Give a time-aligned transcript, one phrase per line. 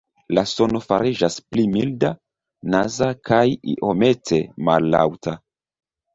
[0.35, 2.11] La sono fariĝas pli milda,
[2.77, 3.43] "naza" kaj
[3.75, 5.37] iomete mallaŭta.